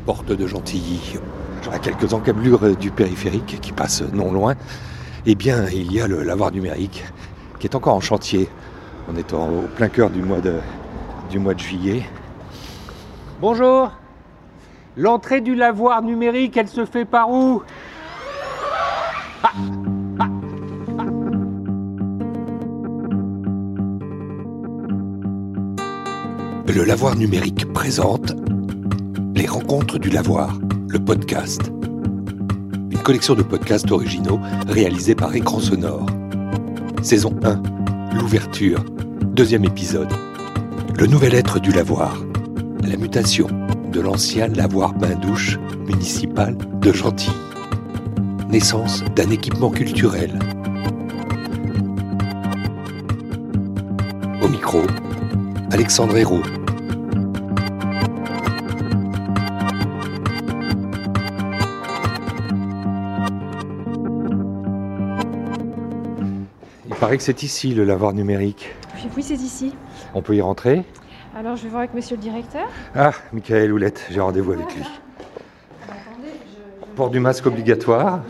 [0.00, 1.18] porte de Gentilly,
[1.72, 4.54] à quelques encablures du périphérique qui passent non loin,
[5.26, 7.04] eh bien, il y a le lavoir numérique
[7.58, 8.48] qui est encore en chantier.
[9.08, 10.54] On est au plein cœur du mois de,
[11.30, 12.02] du mois de juillet.
[13.40, 13.92] Bonjour
[14.96, 17.62] L'entrée du lavoir numérique, elle se fait par où?
[19.42, 19.52] Ah,
[20.18, 20.26] ah,
[20.98, 21.04] ah.
[26.66, 28.34] Le lavoir numérique présente
[29.40, 31.72] Les rencontres du lavoir, le podcast.
[32.90, 36.04] Une collection de podcasts originaux réalisés par Écran Sonore.
[37.02, 37.62] Saison 1,
[38.16, 38.84] l'ouverture,
[39.22, 40.12] deuxième épisode.
[40.98, 42.22] Le nouvel être du lavoir,
[42.86, 43.46] la mutation
[43.90, 47.32] de l'ancien lavoir bain-douche municipal de Gentilly.
[48.50, 50.38] Naissance d'un équipement culturel.
[54.42, 54.82] Au micro,
[55.70, 56.42] Alexandre Hérault.
[67.10, 68.72] Paraît que c'est ici le lavoir numérique.
[68.94, 69.74] Oui, oui c'est ici.
[70.14, 70.84] On peut y rentrer
[71.36, 72.68] Alors je vais voir avec monsieur le directeur.
[72.94, 74.84] Ah, Michael Houlette, j'ai rendez-vous avec lui.
[76.94, 78.20] Port du masque obligatoire.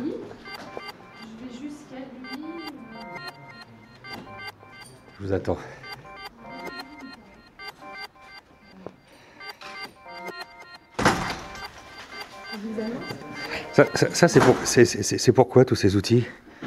[5.18, 5.58] Je vous attends.
[13.74, 16.24] Ça, ça, ça, c'est pour, c'est, c'est- c'est pourquoi tous ces outils?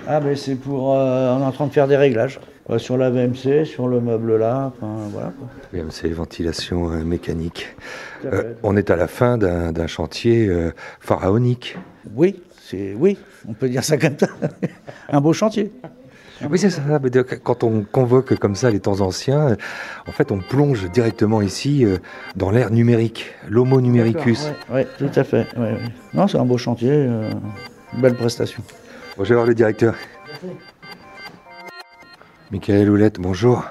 [0.08, 0.96] Ah ben c'est pour...
[0.96, 2.40] euh, on est en train de faire des réglages.
[2.78, 5.34] Sur la VMC, sur le meuble là, enfin voilà.
[5.74, 7.76] VMC, ventilation euh, mécanique.
[8.26, 10.50] Euh, on est à la fin d'un, chantier
[11.00, 11.78] pharaonique.
[12.16, 12.96] Oui, c'est...
[12.98, 14.28] Oui, on peut dire ça comme ça.
[15.10, 15.74] Un beau chantier.
[16.50, 16.82] Oui, c'est ça.
[17.02, 17.10] mais
[17.44, 19.58] Quand on convoque comme ça les temps anciens,
[20.08, 21.86] en fait, on plonge directement ici
[22.38, 24.52] dans l'ère numérique, l'homo numericus.
[24.74, 25.48] Oui, tout à fait.
[25.58, 25.78] ouais, ouais.
[26.14, 27.10] Non, c'est un beau chantier,
[27.94, 28.64] belle prestation.
[29.18, 29.94] Je vais voir le directeur.
[32.52, 33.64] Michael Houlette, bonjour.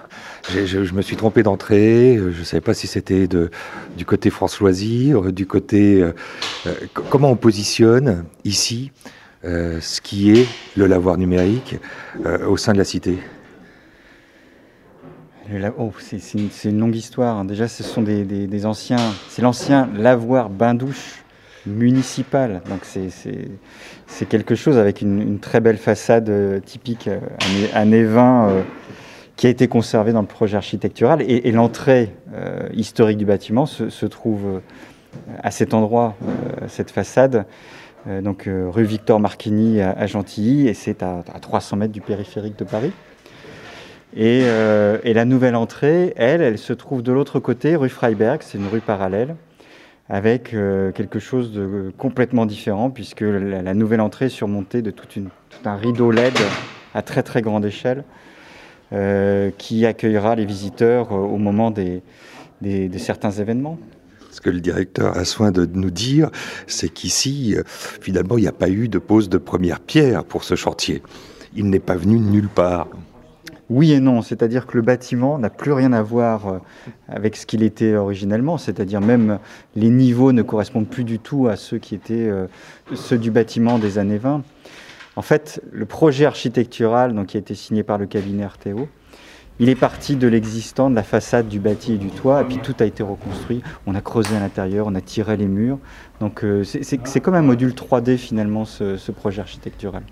[0.48, 2.16] Je, me suis trompé d'entrée.
[2.16, 6.00] Je ne savais pas si c'était du côté Françoisie, euh, du côté.
[6.00, 6.12] euh,
[6.66, 6.74] euh,
[7.10, 8.92] comment on positionne ici
[9.44, 11.76] ce qui est le lavoir numérique
[12.46, 13.18] au sein de la cité?
[15.76, 17.44] Oh, c'est une, longue histoire.
[17.44, 19.12] Déjà, ce sont des anciens.
[19.28, 21.21] C'est l'ancien lavoir bain-douche
[21.66, 22.62] municipal.
[22.68, 27.18] Donc, c'est- quelque chose avec une, très belle façade euh, typique euh,
[27.72, 28.62] année, année 20 euh,
[29.36, 31.22] qui a été conservée dans le projet architectural.
[31.22, 32.14] Et, l'entrée
[32.74, 34.60] historique du bâtiment se, trouve
[35.42, 36.14] à cet endroit,
[36.68, 37.46] cette façade.
[38.06, 42.64] donc, rue Victor Marchini à, Gentilly, et c'est à, à 300 mètres du périphérique de
[42.64, 42.92] Paris.
[44.14, 44.42] Et,
[45.02, 48.68] et la nouvelle entrée, elle, elle se trouve de l'autre côté, rue Freiberg, c'est une
[48.68, 49.34] rue parallèle,
[50.12, 55.08] avec euh, quelque chose de complètement différent, puisque la, nouvelle entrée est surmontée de tout
[55.64, 56.34] un rideau LED
[56.94, 58.04] à très très grande échelle,
[58.92, 62.02] euh, qui accueillera les visiteurs euh, au moment des,
[62.60, 63.78] de certains événements.
[64.30, 66.30] Ce que le directeur a soin de nous dire,
[66.66, 70.44] c'est qu'ici, euh, finalement, il n'y a pas eu de pose de première pierre pour
[70.44, 71.02] ce chantier.
[71.56, 72.88] Il n'est pas venu de nulle part.
[73.70, 76.58] Oui et non, c'est-à-dire que le bâtiment n'a plus rien à voir euh,
[77.08, 79.38] avec ce qu'il était originellement, c'est-à-dire même
[79.76, 82.46] les niveaux ne correspondent plus du tout à ceux qui étaient euh,
[82.94, 84.42] ceux du bâtiment des années 20.
[85.16, 88.88] En fait, le projet architectural donc, qui a été signé par le cabinet RTO,
[89.58, 92.58] il est parti de l'existant, de la façade du bâti et du toit, et puis
[92.58, 93.62] tout a été reconstruit.
[93.86, 95.78] On a creusé à l'intérieur, on a tiré les murs.
[96.20, 100.02] Donc euh, c'est- comme un module 3D finalement ce projet architectural.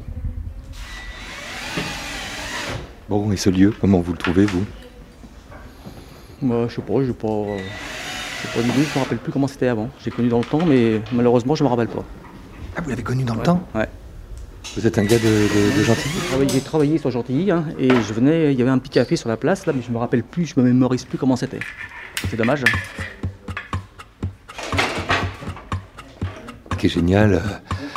[3.11, 4.65] Bon, et ce lieu, comment vous le trouvez, vous?
[6.41, 9.67] Moi, je sais pas, j'ai pas, euh, j'ai pas je me rappelle plus comment c'était
[9.67, 9.91] avant.
[10.05, 12.05] J'ai connu dans le temps, mais malheureusement, je me rappelle pas.
[12.77, 13.67] Ah, vous l'avez connu dans le temps?
[13.75, 13.89] Ouais.
[14.77, 16.15] Vous êtes un gars de, de, de Gentilly?
[16.15, 18.91] J'ai travaillé- J'ai travaillé sur Gentilly, hein, et je venais, il y avait un petit
[18.91, 21.35] café sur la place, là, mais je me rappelle plus, je me mémorise plus comment
[21.35, 21.59] c'était.
[22.31, 22.63] C'est dommage.
[26.71, 27.41] Ce qui est génial, euh,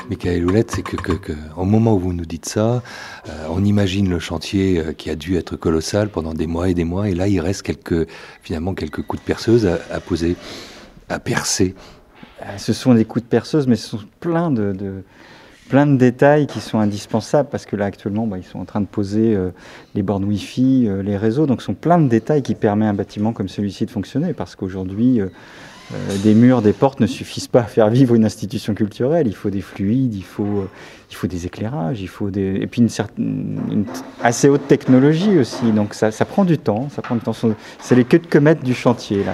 [0.10, 2.84] Michael Houlette, c'est que, que- moment où vous nous dites ça,
[3.30, 6.74] euh, on imagine le chantier euh, qui a dû être colossal pendant des mois et
[6.74, 7.64] des mois, et là, il reste
[8.42, 10.36] finalement quelques coups de perceuse à, poser,
[11.10, 11.74] à percer.
[12.42, 14.76] Euh, Ce sont des coups de perceuse, mais ce sont plein de,
[15.70, 18.82] plein de détails qui sont indispensables parce que là actuellement, bah, ils sont en train
[18.82, 19.52] de poser euh,
[19.96, 21.46] les bornes Wi-Fi, euh, les réseaux.
[21.48, 24.34] Donc, ce sont plein de détails qui permettent à un bâtiment comme celui-ci de fonctionner
[24.34, 25.22] parce qu'aujourd'hui,
[25.92, 29.28] euh, des murs, des portes ne suffisent pas à faire vivre une institution culturelle.
[29.28, 30.70] Il faut des fluides, il faut, euh,
[31.12, 33.86] il faut des éclairages, il faut des et puis une certaine, une
[34.22, 35.72] assez haute technologie aussi.
[35.72, 36.90] Donc, ça, ça prend du temps.
[36.90, 37.34] Ça prend du temps.
[37.80, 39.34] C'est les queues de comète du chantier là.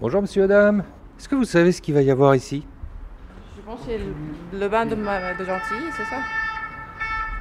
[0.00, 0.82] Bonjour monsieur, madame.
[1.18, 2.66] Est-ce que vous savez ce qu'il va y avoir ici?
[3.56, 6.16] Je pense que c'est le, le bain de, ma- de Gentilly, c'est ça?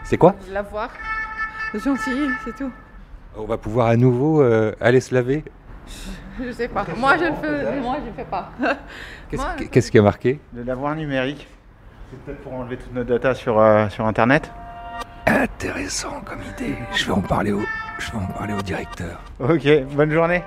[0.03, 0.35] C'est quoi?
[0.51, 0.91] Lavoir
[1.73, 2.71] de Gentilly, c'est tout.
[3.35, 5.43] On va pouvoir à nouveau euh, aller se laver.
[6.39, 6.85] Je sais pas.
[6.97, 8.51] Moi, je le fais, moi, je le fais pas.
[9.71, 10.39] Qu'est-ce qui- a marqué?
[10.53, 11.47] Le lavoir numérique.
[12.09, 14.51] C'est peut-être pour enlever toutes nos datas sur, euh, sur Internet
[15.25, 16.75] Intéressant comme idée.
[16.93, 17.61] Je vais en parler au,
[17.99, 19.21] je vais en parler au directeur.
[19.39, 19.65] Ok,
[19.95, 20.43] bonne journée.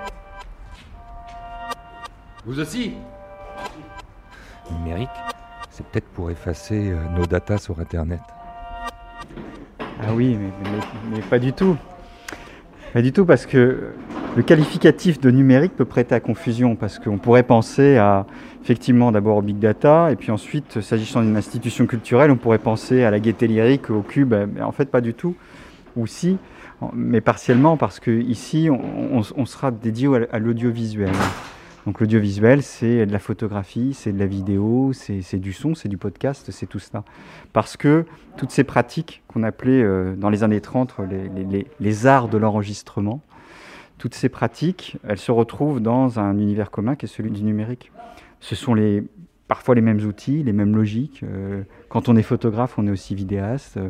[2.45, 2.93] Vous aussi
[4.71, 5.09] Numérique,
[5.71, 8.19] c'est peut-être pour effacer euh, nos datas sur Internet.
[10.07, 10.37] Ah oui,
[11.11, 11.75] mais, pas du tout.
[12.93, 13.89] Pas du tout, parce que
[14.35, 18.25] le qualificatif de numérique peut prêter à confusion, parce qu'on pourrait penser à,
[18.63, 23.03] effectivement, d'abord au big data, et puis ensuite, s'agissant d'une institution culturelle, on pourrait penser
[23.03, 25.35] à la gaieté lyrique, au cube, mais en fait pas du tout.
[25.95, 26.37] Ou si,
[26.93, 31.11] mais partiellement, parce que ici, on, sera dédié à l'audiovisuel.
[31.85, 35.97] Donc l'audiovisuel, c'est de la photographie, c'est de la vidéo, c'est du son, c'est du
[35.97, 37.03] podcast, c'est tout cela.
[37.53, 38.05] Parce que
[38.37, 42.27] toutes ces pratiques qu'on appelait euh, dans les années 30 les, les- les- les arts
[42.27, 43.21] de l'enregistrement,
[43.99, 47.91] toutes ces pratiques, elles se retrouvent dans un univers commun qui est celui du numérique.
[48.39, 49.03] Ce sont les,
[49.47, 51.21] parfois les mêmes outils, les mêmes logiques.
[51.23, 53.77] Euh, quand on est photographe, on est aussi vidéaste.
[53.77, 53.89] Euh,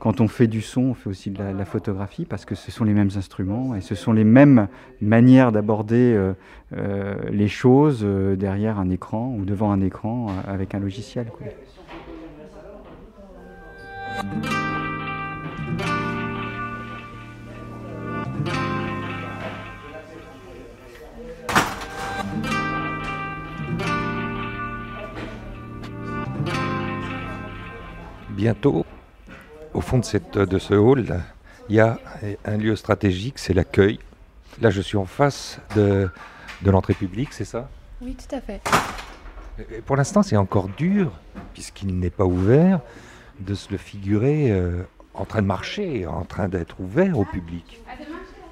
[0.00, 2.70] Quand on fait du son, on fait aussi de la, la photographie parce que ce
[2.70, 4.66] sont les mêmes instruments et ce sont les mêmes
[5.02, 6.32] manières d'aborder euh,
[6.72, 11.26] euh, les choses euh, derrière un écran ou devant un écran euh, avec un logiciel.
[11.26, 11.46] quoi.
[28.30, 28.86] Bientôt,
[29.74, 31.20] au fond de, cette, de ce hall, là,
[31.68, 31.98] il y a
[32.44, 33.98] un lieu stratégique, c'est l'accueil.
[34.60, 36.10] Là, je suis en face de,
[36.62, 37.68] de l'entrée publique, c'est ça?
[38.02, 38.60] Oui, tout à fait.
[39.70, 41.12] Et Pour l'instant, c'est encore dur,
[41.54, 42.80] puisqu'il n'est pas ouvert,
[43.38, 44.82] de se le figurer euh,
[45.14, 47.80] en train de marcher, en train d'être ouvert au public.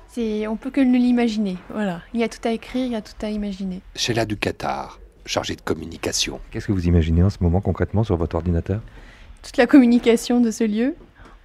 [0.06, 1.58] C'est, on peut que l'imaginer.
[1.70, 2.02] Voilà.
[2.14, 3.82] Il y a tout à écrire, il y a tout à imaginer.
[3.94, 6.40] Sheila du Qatar, chargée de communication.
[6.50, 8.80] Qu'est-ce que vous imaginez en ce moment concrètement sur votre ordinateur?
[9.42, 10.94] Toute la communication de ce lieu.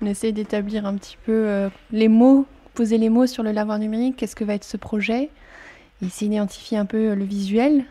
[0.04, 3.80] On essaie d'établir un petit peu euh, les mots, poser les mots sur le lavoir
[3.80, 4.18] numérique.
[4.18, 5.30] Qu'est-ce que va être ce projet?
[6.02, 7.86] Ici, identifier un peu le visuel,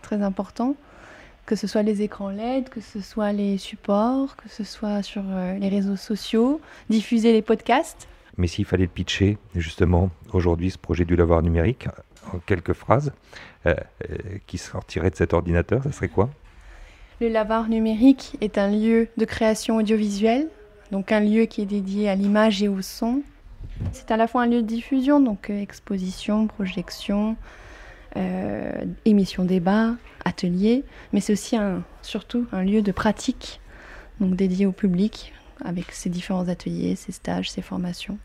[0.00, 0.76] très important.
[1.44, 5.24] Que ce soit les écrans LED, que ce soit les supports, que ce soit sur
[5.26, 8.06] euh, les réseaux sociaux, diffuser les podcasts.
[8.36, 11.88] Mais s'il fallait le pitcher, justement, aujourd'hui, ce projet du lavoir numérique,
[12.32, 13.12] en quelques phrases,
[13.66, 13.74] euh,
[14.08, 14.16] euh,
[14.46, 16.30] qui sortirait de cet ordinateur, ça serait quoi?
[17.20, 20.48] Le lavoir numérique est un lieu de création audiovisuelle,
[20.90, 23.22] donc un lieu qui est dédié à l'image et au son.
[23.92, 27.36] C'est à la fois un lieu de diffusion, donc euh, exposition, projection,
[28.16, 28.70] euh,
[29.04, 29.94] émission débat,
[30.24, 33.60] atelier, mais c'est aussi un, surtout un lieu de pratique,
[34.20, 35.32] donc dédié au public,
[35.64, 38.18] avec ses différents ateliers, ses stages, ses formations.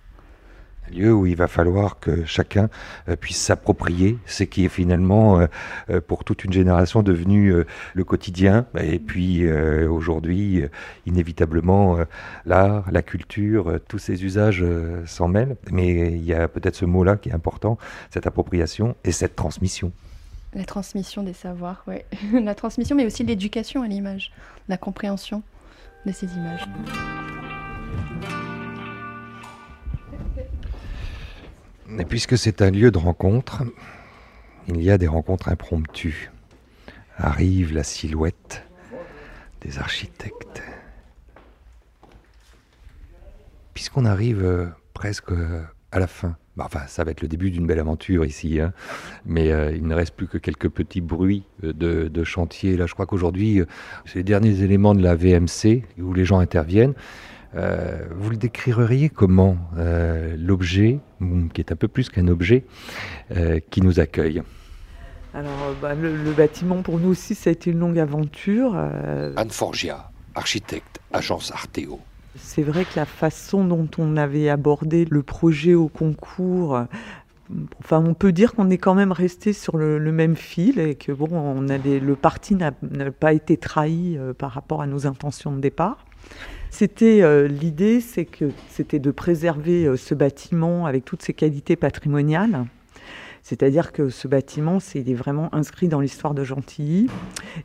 [0.92, 2.70] Lieu où il va falloir que chacun
[3.08, 5.48] euh, puisse s'approprier ce qui est finalement, euh,
[5.90, 7.54] euh, pour toute une génération, devenu
[7.94, 8.66] le quotidien.
[8.80, 10.64] Et puis aujourd'hui,
[11.06, 11.98] inévitablement,
[12.46, 14.64] l'art, la culture, tous ces usages
[15.06, 15.56] s'en mêlent.
[15.72, 17.78] Mais il y a peut-être ce mot-là qui est important,
[18.10, 19.92] cette appropriation et cette transmission.
[20.54, 22.06] La transmission des savoirs, ouais.
[22.34, 24.31] la transmission, mais aussi l'éducation à l'image,
[24.68, 25.44] la compréhension
[26.06, 26.68] de ces images.
[31.98, 33.64] Et puisque c'est un lieu de rencontre,
[34.68, 36.31] il y a des rencontres impromptues.
[37.18, 38.64] Arrive la silhouette
[39.62, 40.62] des architectes.
[43.74, 47.50] Puisqu'on arrive euh, presque euh, à la fin, bah, enfin ça va être le début
[47.50, 48.74] d'une belle aventure ici, hein,
[49.26, 52.78] mais euh, il ne reste plus que quelques petits bruits de, chantier.
[52.78, 53.62] Là je crois qu'aujourd'hui,
[54.06, 56.94] c'est les derniers éléments de la VMC où les gens interviennent.
[57.56, 61.00] Euh, vous le décririez comment euh, l'objet,
[61.54, 62.66] qui est un peu plus qu'un objet,
[63.36, 64.44] euh, qui nous accueille?
[65.34, 68.74] Alors, bah, le, le bâtiment, pour nous aussi, ça a été une longue aventure.
[68.76, 72.00] Euh, Anne Forgia, architecte, agence Arteo.
[72.36, 76.80] C'est vrai que la façon dont on avait abordé le projet au concours,
[77.80, 80.94] enfin, on peut dire qu'on est quand même resté sur le, le même fil et
[80.94, 85.60] que bon, on le parti n'a pas été trahi par rapport à nos intentions de
[85.60, 86.06] départ.
[86.69, 91.76] C'était euh, l'idée, c'est que c'était de préserver euh, ce bâtiment avec toutes ses qualités
[91.76, 92.66] patrimoniales,
[93.50, 97.08] C'est-à-dire que ce bâtiment, c'est, il est vraiment inscrit dans l'histoire de Gentilly.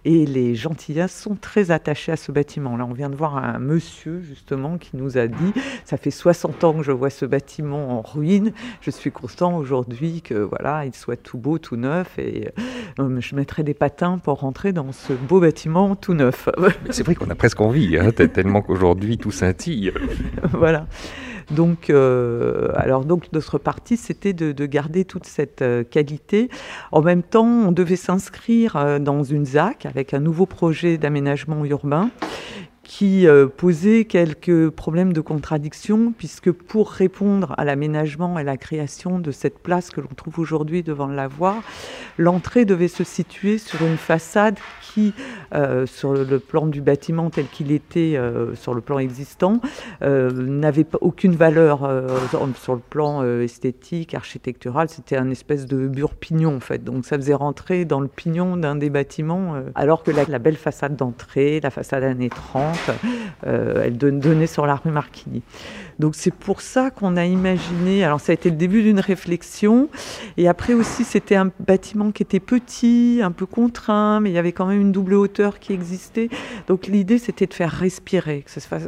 [0.07, 2.79] Et les Gentillats sont très attachés à ce bâtiment.
[2.79, 5.53] Là, on vient de voir un monsieur, justement, qui nous a dit
[5.85, 8.53] Ça fait 60 ans que je vois ce bâtiment en ruine.
[8.81, 12.19] Je suis content aujourd'hui que voilà, il soit tout beau, tout neuf.
[12.19, 12.49] Et
[12.99, 16.49] euh, je mettrai des patins pour rentrer dans ce beau bâtiment tout neuf.
[16.89, 19.93] C'est vrai qu'on a presque envie, hein, tellement qu'aujourd'hui tout scintille.
[20.53, 20.87] voilà.
[21.51, 22.73] Donc, euh,
[23.05, 26.49] donc notre partie, c'était de, garder toute cette euh, qualité.
[26.93, 31.65] En même temps, on devait s'inscrire euh, dans une ZAC avec un nouveau projet d'aménagement
[31.65, 32.11] urbain
[32.85, 33.27] qui
[33.57, 39.59] posait quelques problèmes de contradiction, puisque pour répondre à l'aménagement et la création de cette
[39.59, 41.63] place que l'on trouve aujourd'hui devant le lavoir,
[42.19, 45.13] l'entrée devait se situer sur une façade qui,
[45.55, 49.61] euh, sur le plan du bâtiment tel qu'il était, euh, sur le plan existant,
[50.03, 51.81] euh, n'avait aucune valeur
[52.61, 54.89] sur le plan esthétique, architectural.
[54.89, 56.85] C'était un espèce de bure-pignon, en fait.
[56.85, 60.57] Donc ça faisait rentrer dans le pignon d'un des bâtiments, alors que la, la belle
[60.57, 62.74] façade d'entrée, la façade années 30,
[63.45, 65.43] elle donnait sur la rue Marquigny.
[65.99, 69.89] Donc c'est pour ça qu'on a imaginé, alors ça a été le début d'une réflexion,
[70.37, 74.39] et après aussi c'était un bâtiment qui était petit, un peu contraint, mais il y
[74.39, 76.29] avait quand même une double hauteur qui existait.
[76.67, 78.79] Donc l'idée c'était de faire respirer, que ce soit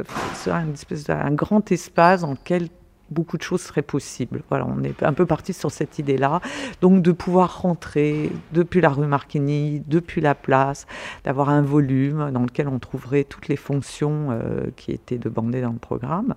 [0.73, 2.67] espèce d'un grand espace dans lequel
[3.09, 4.41] beaucoup de choses seraient possibles.
[4.49, 6.41] Voilà, on est un peu parti sur cette idée-là.
[6.81, 10.85] Donc de pouvoir rentrer depuis la rue Marquigny, depuis la place,
[11.23, 15.71] d'avoir un volume dans lequel on trouverait toutes les fonctions euh, qui étaient demandées dans
[15.71, 16.35] le programme.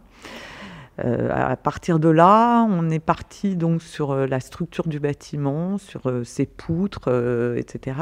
[1.02, 5.78] Euh, à partir de là, on est parti donc sur euh, la structure du bâtiment,
[5.78, 7.08] sur ses poutres,
[7.56, 7.96] etc.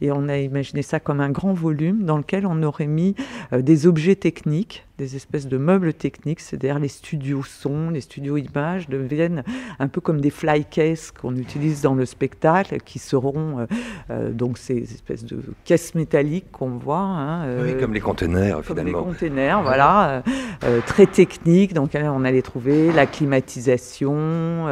[0.00, 3.14] Et on a imaginé ça comme un grand volume dans lequel on aurait mis
[3.52, 8.88] des objets techniques des espèces de meubles techniques, c'est-à-dire les studios son, les studios images
[8.88, 9.42] deviennent
[9.80, 13.66] un peu comme des fly cases qu'on utilise dans le spectacle, qui seront euh,
[14.10, 16.98] euh, donc ces espèces de caisses métalliques qu'on voit.
[16.98, 19.00] Hein, oui, comme les conteneurs finalement.
[19.00, 20.22] Comme les conteneurs, voilà,
[20.62, 21.74] euh, très techniques.
[21.74, 24.66] Donc on allait trouver la climatisation,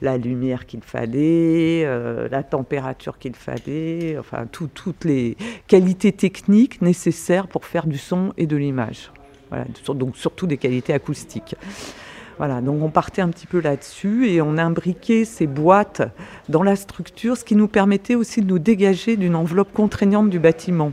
[0.00, 1.84] la lumière qu'il fallait,
[2.30, 8.46] la température qu'il fallait, enfin toutes les qualités techniques nécessaires pour faire du son et
[8.46, 9.10] de l'image
[9.94, 11.56] donc surtout des qualités acoustiques.
[12.38, 16.02] Voilà, donc on partait un petit peu là-dessus et on imbriquait ces boîtes
[16.48, 20.40] dans la structure, ce qui nous permettait aussi de nous dégager d'une enveloppe contraignante du
[20.40, 20.92] bâtiment.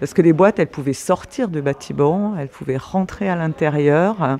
[0.00, 4.38] Parce que les boîtes, elles pouvaient sortir du bâtiment, elles pouvaient rentrer à l'intérieur.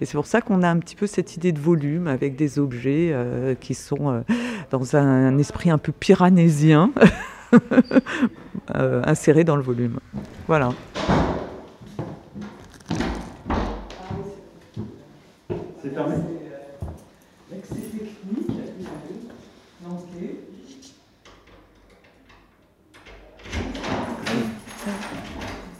[0.00, 2.58] Et c'est pour ça qu'on a un petit peu cette idée de volume avec des
[2.58, 4.20] objets euh, qui sont euh,
[4.70, 6.92] dans un, esprit un peu piranésien,
[8.74, 9.98] euh, insérés dans le volume.
[10.46, 10.70] Voilà.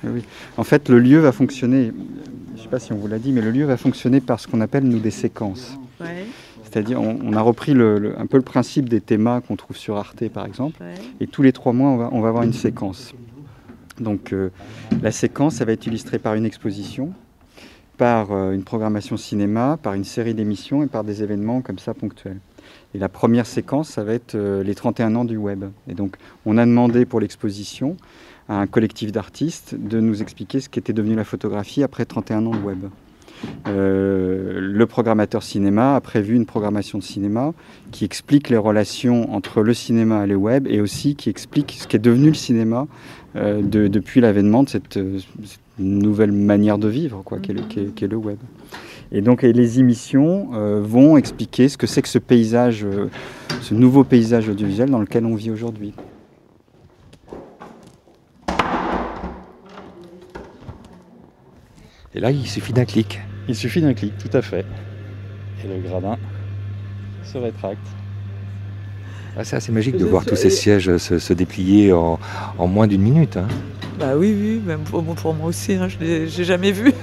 [0.04, 0.24] Oui.
[0.56, 1.92] En fait, le lieu va fonctionner,
[2.54, 4.40] je ne sais pas si on vous l'a dit, mais le lieu va fonctionner par
[4.40, 5.78] ce qu'on appelle, nous, des séquences.
[6.64, 10.46] C'est-à-dire, on, a repris un peu le principe des thémas qu'on trouve sur Arte, par
[10.46, 10.80] exemple,
[11.20, 13.12] et tous les trois mois, on va, avoir une séquence.
[13.98, 14.50] Donc, euh,
[15.02, 17.12] la séquence, elle va être illustrée par une exposition,
[18.00, 21.92] par euh, une programmation cinéma, par une série d'émissions et par des événements comme ça
[21.92, 22.40] ponctuels.
[22.94, 25.66] Et la première séquence, ça va être euh, les 31 ans du web.
[25.86, 26.16] Et donc,
[26.46, 27.98] on a demandé pour l'exposition
[28.48, 32.52] à un collectif d'artistes de nous expliquer ce qu'était devenu la photographie après 31 ans
[32.52, 32.86] de web.
[33.68, 37.52] Euh, le programmateur cinéma a prévu une programmation de cinéma
[37.90, 41.86] qui explique les relations entre le cinéma et le web et aussi qui explique ce
[41.86, 42.86] qu'est devenu le cinéma
[43.34, 44.98] depuis l'avènement de cette,
[45.80, 48.38] nouvelle manière de vivre, quoi, qui est, le, web.
[49.12, 53.08] Et donc les émissions euh, vont expliquer ce que c'est que ce paysage, euh,
[53.60, 55.94] ce nouveau paysage audiovisuel dans lequel on vit aujourd'hui.
[62.14, 63.20] Et là, il suffit d'un clic.
[63.48, 64.66] Il suffit d'un clic, tout à fait.
[65.64, 66.16] Et le gradin
[67.24, 67.99] se rétracte.
[69.36, 72.18] Ah, c'est assez magique de voir tous ces sièges se, déplier en,
[72.58, 73.36] moins d'une minute.
[73.36, 73.48] Hein.
[73.98, 76.92] Bah oui, oui, même pour, moi aussi, hein, je n'ai jamais vu.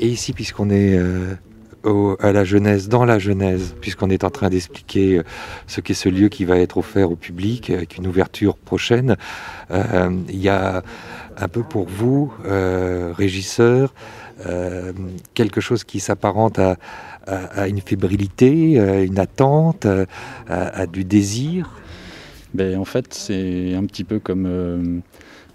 [0.00, 1.34] Et ici, puisqu'on est euh,
[2.20, 5.22] à la Genèse, dans la Genèse, puisqu'on est en train d'expliquer euh,
[5.66, 9.16] ce qu'est ce lieu qui va être offert au public avec une ouverture prochaine.
[9.70, 10.82] Euh, il y a
[11.36, 13.92] un peu pour vous, euh, régisseurs,
[14.46, 14.92] euh,
[15.34, 16.76] quelque chose qui s'apparente à,
[17.26, 19.86] à, une fébrilité, à une attente,
[20.48, 21.70] à, du désir?
[22.52, 25.02] Ben, En fait, c'est un petit peu comme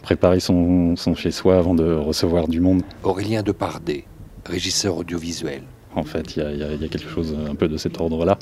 [0.02, 2.82] préparer son, son chez-soi avant de recevoir du monde.
[3.04, 4.06] Aurélien Depardet,
[4.46, 5.64] régisseur audiovisuel.
[5.96, 8.38] En fait, il y, a quelque chose un peu de cet ordre-là.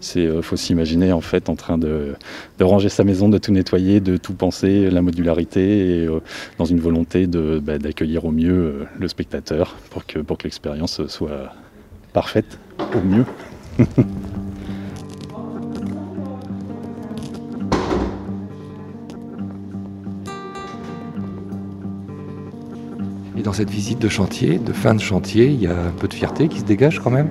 [0.00, 2.14] C'est euh, faut s'imaginer en fait en train de,
[2.60, 6.20] ranger sa maison, de tout nettoyer, de tout penser, la modularité, euh,
[6.58, 11.06] dans une volonté bah, d'accueillir au mieux euh, le spectateur pour que pour que l'expérience
[11.06, 11.54] soit
[12.12, 12.58] parfaite
[12.94, 13.24] au mieux.
[23.50, 26.14] dans cette visite de chantier, de fin de chantier, il y a un peu de
[26.14, 27.28] fierté qui se dégage quand même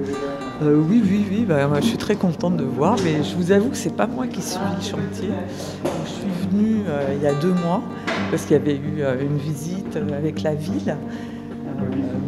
[0.61, 3.69] euh, oui, oui, oui, bah, je suis très contente de voir, mais je vous avoue
[3.69, 5.29] que c'est pas moi qui suis le chantier.
[6.03, 7.81] je suis venue euh, il y a deux mois
[8.29, 10.97] parce qu'il y avait eu euh, une visite avec la ville,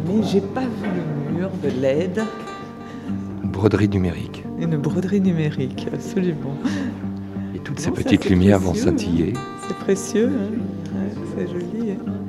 [0.06, 0.88] mais j'ai pas vu
[1.28, 2.22] le mur de LED.
[3.44, 4.42] Broderie numérique.
[4.58, 6.56] Une broderie numérique, absolument.
[7.54, 9.34] Et toutes ces petites lumières vont scintiller.
[9.68, 10.98] C'est précieux, hein.
[11.36, 11.90] c'est joli.
[11.90, 12.21] Hein.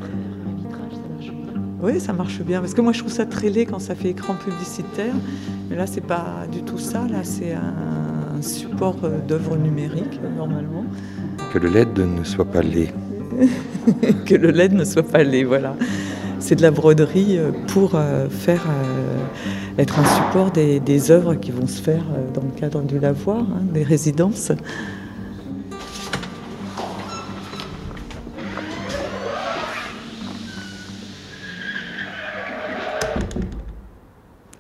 [1.84, 2.62] Oui, ça marche bien.
[2.62, 5.14] Parce que moi, je trouve ça très laid quand ça fait écran publicitaire.
[5.70, 7.06] Mais là, c'est pas du tout ça.
[7.12, 10.86] Là, c'est un support euh, d'œuvre numérique, normalement.
[11.52, 12.94] Que le LED ne soit pas laid.
[14.26, 15.76] que le LED ne soit pas laid, voilà.
[16.40, 18.66] C'est de la broderie euh, pour euh, faire
[19.78, 23.64] être un support des, œuvres qui vont se faire dans le cadre du lavoir, hein,
[23.74, 24.54] des résidences.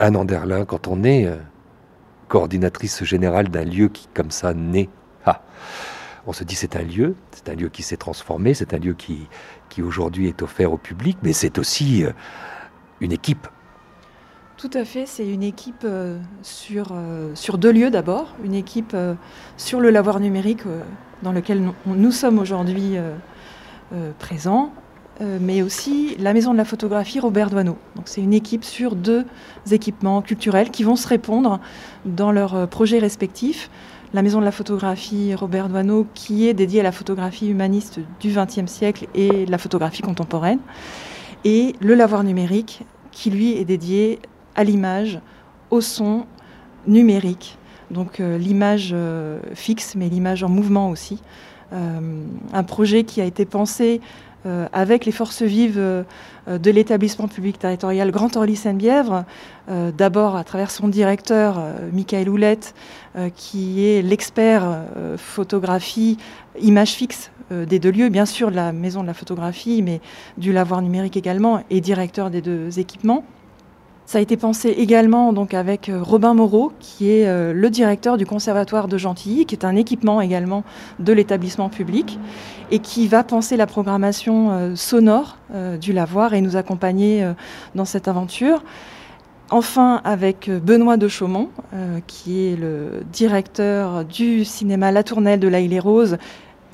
[0.04, 1.38] Anne Anderlin, quand on est euh,
[2.28, 4.90] coordinatrice générale d'un lieu qui, comme ça, naît,
[5.26, 5.42] ah,
[6.28, 8.96] on se dit c'est un lieu, c'est un lieu qui s'est transformé, c'est un lieu
[8.96, 9.30] qui,
[9.82, 12.12] aujourd'hui est offert au public, mais c'est aussi euh,
[13.00, 13.48] une équipe.
[14.58, 16.92] Tout à fait, c'est une équipe euh, sur
[17.58, 18.98] deux lieux d'abord, une équipe
[19.56, 20.64] sur le lavoir numérique
[21.22, 22.98] dans lequel nous sommes aujourd'hui
[24.20, 24.74] présents,
[25.22, 27.78] euh, mais aussi la Maison de la photographie Robert Doisneau.
[27.96, 29.26] Donc c'est une équipe sur deux
[29.70, 31.60] équipements culturels qui vont se répondre
[32.06, 33.70] dans leurs euh, projets respectifs.
[34.14, 38.32] La Maison de la photographie Robert Doisneau qui est dédiée à la photographie humaniste du
[38.32, 40.60] XXe siècle et la photographie contemporaine.
[41.46, 44.18] Et le lavoir numérique qui lui est dédié
[44.56, 45.20] à l'image,
[45.70, 46.26] au son
[46.88, 47.60] numérique.
[47.92, 48.96] Donc euh, l'image
[49.54, 51.22] fixe mais l'image en mouvement aussi.
[51.72, 54.00] un projet qui a été pensé
[54.46, 56.04] euh, avec les forces vives euh,
[56.48, 59.24] de l'établissement public territorial Grand Orly Seine-Bièvre,
[59.70, 61.62] euh, d'abord à travers son directeur,
[61.94, 62.76] Michael Houlette,
[63.36, 64.86] qui est l'expert
[65.18, 66.18] photographie,
[66.60, 70.02] image fixe des deux lieux, bien sûr de la maison de la photographie, mais
[70.38, 73.24] du lavoir numérique également, et directeur des deux équipements.
[74.06, 78.26] Ça a été pensé également avec euh, Robin Moreau, qui est euh, le directeur du
[78.26, 80.64] Conservatoire de Gentilly, qui est un équipement également
[81.00, 82.20] de l'établissement public,
[82.70, 85.38] et qui va penser la programmation euh, sonore
[85.80, 87.24] du lavoir et nous accompagner
[87.76, 88.64] dans cette aventure.
[89.52, 91.50] Enfin, avec Benoît de Chaumont,
[92.08, 96.18] qui est le directeur du cinéma La Tournelle de l'Aïle et Rose,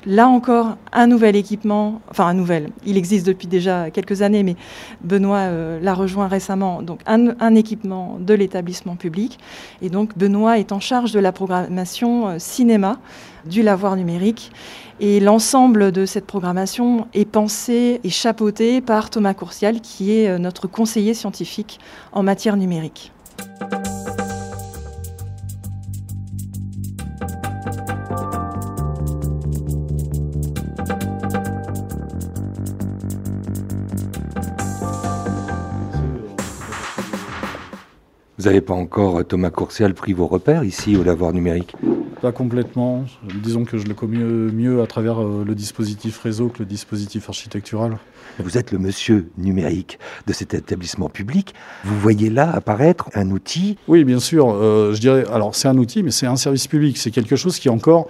[0.06, 4.56] Là encore, un nouvel équipement, enfin un nouvel, il existe depuis déjà quelques années, mais
[5.02, 9.38] Benoît euh, l'a rejoint récemment, donc un, équipement de l'établissement public.
[9.82, 12.98] Et donc Benoît est en charge de la programmation euh, cinéma
[13.44, 14.52] du lavoir numérique.
[15.00, 20.38] Et l'ensemble de cette programmation est pensé et chapeauté par Thomas Courcial, qui est euh,
[20.38, 21.78] notre conseiller scientifique
[22.12, 23.12] en matière numérique.
[38.40, 41.76] Vous n'avez pas encore, euh, Thomas Courcial, pris vos repères ici au lavoir numérique?
[42.22, 43.04] Pas complètement.
[43.42, 47.28] Disons que je le connais mieux à travers euh, le dispositif réseau que le dispositif
[47.28, 47.98] architectural.
[48.38, 51.54] Vous êtes le monsieur numérique de cet établissement public.
[51.84, 54.48] Vous voyez là apparaître un outil Oui, bien sûr.
[54.50, 56.96] Euh, je dirais, alors c'est un outil, mais c'est un service public.
[56.96, 58.08] C'est quelque chose qui est encore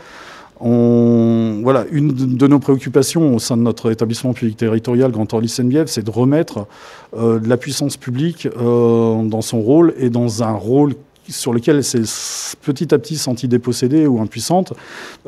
[0.60, 5.48] on, voilà, une de nos préoccupations au sein de notre établissement public territorial Grand Orly
[5.48, 6.66] Seine-Bièvre, c'est de remettre
[7.16, 10.94] euh, la puissance publique euh, dans son rôle et dans un rôle
[11.28, 12.02] sur lequel c'est
[12.62, 14.72] petit à petit senti dépossédée ou impuissante.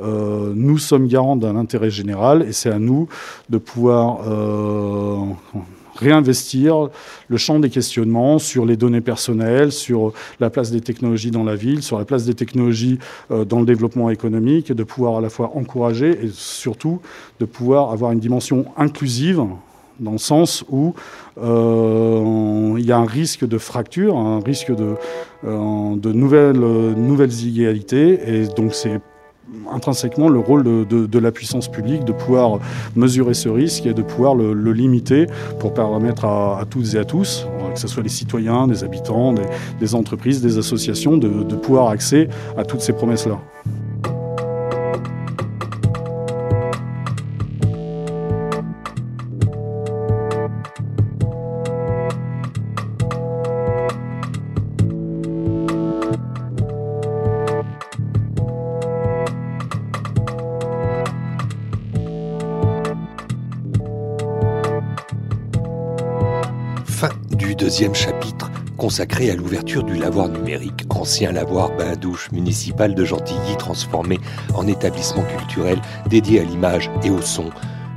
[0.03, 3.09] Euh, nous sommes garants d'un intérêt général et c'est à nous
[3.49, 4.21] de pouvoir
[5.97, 6.89] réinvestir
[7.29, 11.57] le champ des questionnements sur les données personnelles, sur la place des technologies dans la
[11.57, 12.99] ville, sur la place des technologies
[13.31, 17.01] euh, dans le développement économique, et de pouvoir à la fois encourager et surtout
[17.41, 19.43] de pouvoir avoir une dimension inclusive
[20.01, 20.95] dans le sens où
[21.41, 24.95] euh, il y a un risque de fracture, un risque de,
[25.45, 29.01] euh, nouvelles, nouvelles inégalités, et donc c'est
[29.71, 32.59] intrinsèquement le rôle de, la puissance publique de pouvoir
[32.97, 35.27] mesurer ce risque et de pouvoir le, limiter
[35.59, 39.35] pour permettre à, toutes et à tous, que ce soit les citoyens, des habitants,
[39.81, 43.39] des, entreprises, des associations, de, de pouvoir accéder à toutes ces promesses-là.
[67.73, 74.19] Deuxième chapitre consacré à l'ouverture du lavoir numérique, ancien lavoir bain-douche municipal de Gentilly transformé
[74.55, 77.49] en établissement culturel dédié à l'image et au son.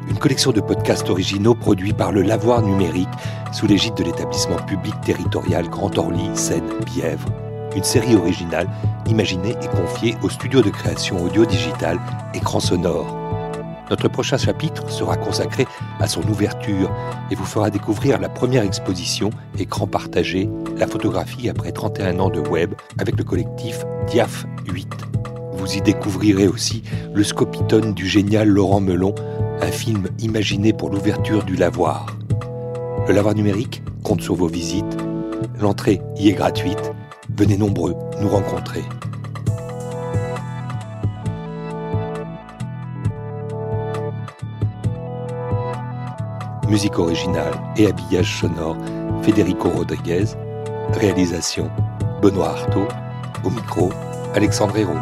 [0.10, 3.10] Une collection de podcasts originaux produits par le lavoir numérique
[3.52, 7.28] sous l'égide de l'établissement public territorial Grand Orly, Seine-Bièvre.
[7.76, 8.70] Une série originale
[9.08, 12.00] imaginée et confiée au studio de création audio-digital
[12.34, 13.14] Écran Sonore.
[13.90, 15.68] Notre prochain chapitre sera consacré
[16.00, 16.92] à son ouverture
[17.30, 22.40] et vous fera découvrir la première exposition Écran partagé, la photographie après 31 ans de
[22.40, 24.88] web avec le collectif Diaf 8.
[25.54, 29.16] Vous y découvrirez aussi le Scopitone du génial Laurent Melon,
[29.62, 32.08] un film imaginé pour l'ouverture du lavoir.
[33.08, 34.98] Le lavoir numérique compte sur vos visites.
[35.60, 36.92] L'entrée y est gratuite.
[37.38, 38.84] Venez nombreux nous rencontrer.
[46.70, 48.76] Musique originale et habillage sonore,
[49.22, 50.26] Federico Rodriguez.
[50.94, 51.70] Réalisation,
[52.22, 52.88] Benoît Artaud.
[53.44, 53.92] Au micro,
[54.34, 55.00] Alexandre Hérault.